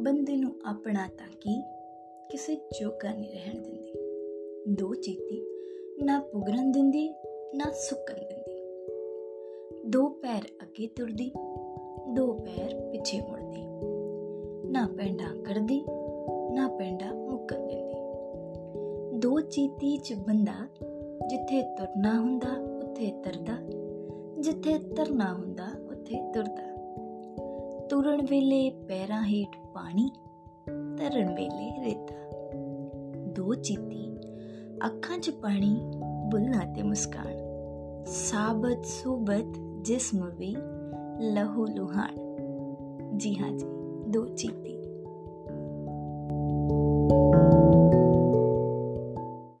[0.00, 1.62] ਬੰਦੇ ਨੂੰ ਆਪਣਾ ਤਾਂ ਕੀ?
[2.30, 3.92] ਕਿਸੇ ਜੋਗਾ ਨਹੀਂ ਰਹਿਣ ਦਿੰਦੀ।
[4.68, 5.46] ਦੋ ਚੀਤੀ
[6.04, 7.08] ਨਾ ਪੁਗਰਨ ਦਿੰਦੀ,
[7.54, 8.62] ਨਾ ਸੁੱਕਣ ਦਿੰਦੀ।
[9.86, 11.32] ਦੋ ਪੈਰ ਅੱਗੇ ਤੁਰਦੀ,
[12.14, 13.62] ਦੋ ਪੈਰ ਪਿੱਛੇ ਮੁੜਦੀ।
[14.72, 15.84] ਨਾ ਪੈਂਡਾ ਕਰਦੀ,
[16.52, 17.94] ਨਾ ਪੈਂਡਾ ਮੁੱਕਣ ਦਿੰਦੀ।
[19.18, 20.68] ਦੋ ਚੀਤੀ ਚ ਬੰਦਾ
[21.26, 23.56] ਜਿੱਥੇ ਤੁਰਨਾ ਹੁੰਦਾ, ਉੱਥੇ ਤਰਦਾ।
[24.40, 26.69] ਜਿੱਥੇ ਤਰਨਾ ਹੁੰਦਾ, ਉੱਥੇ ਤੁਰਦਾ।
[27.90, 30.10] ਤੁਰਨ ਵੇਲੇ ਪੈਰਾਂ ਹੇਠ ਪਾਣੀ
[30.98, 32.14] ਤਰਨ ਵੇਲੇ ਰੇਤਾ।
[33.32, 34.16] ਦੋ ਚੀਤੀ,
[34.86, 35.80] ਅੱਖਾਂ 'ਚ ਪਾਣੀ,
[36.30, 37.38] ਬੁੱਲਾਂ ਤੇ ਮੁਸਕਾਨ।
[38.04, 40.56] ਸਾਬਤ ਸੁਬਤ ਜਿਸਮ ਵੀ
[41.20, 42.16] ਲਹੂ ਲੁਹਾਨ
[43.16, 43.66] ਜੀ ਹਾਂ ਜੀ,
[44.08, 44.79] ਦੋ ਚੀਤੀ।